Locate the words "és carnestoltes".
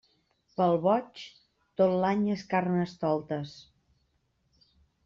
2.37-3.57